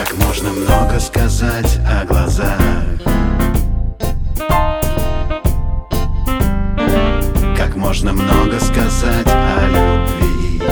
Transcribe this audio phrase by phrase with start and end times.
[0.00, 2.58] Как можно много сказать о глазах?
[7.54, 10.62] Как можно много сказать о любви?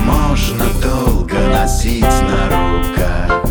[0.00, 3.44] Можно долго носить на руках.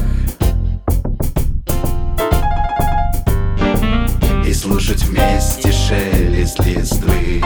[4.46, 7.42] И слушать вместе шелест листвы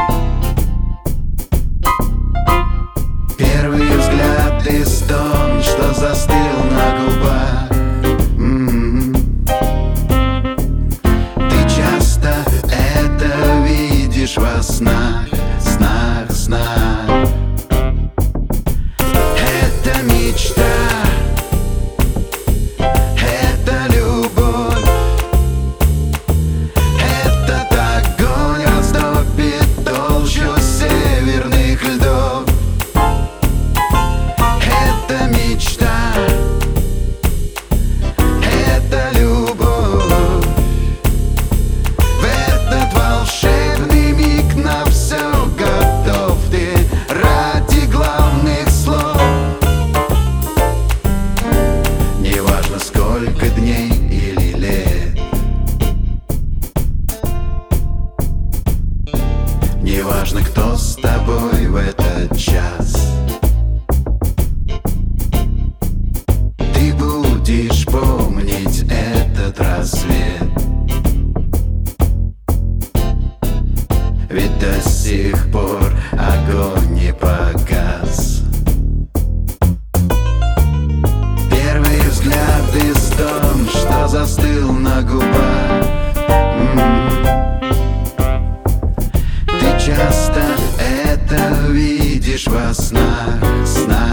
[20.27, 20.96] each time.
[61.77, 62.95] В этот час.
[66.73, 70.43] Ты будешь помнить этот рассвет.
[74.29, 78.41] Ведь до сих пор огонь не погас.
[81.51, 85.85] Первый взгляд и стон, что застыл на губах.
[89.59, 90.36] Ты часто
[92.37, 94.06] видишь во снах, снах,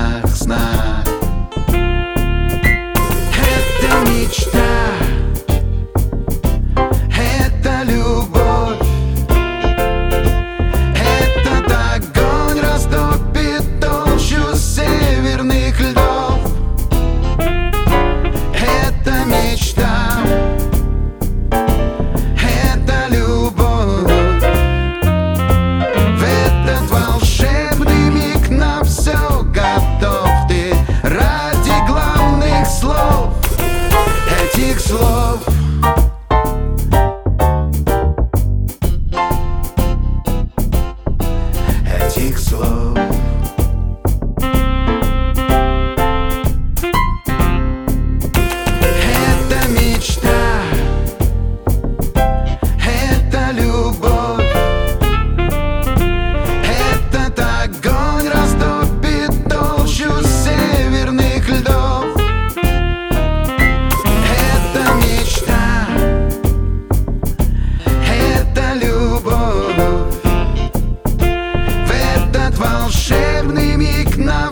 [73.45, 74.51] волшебный миг на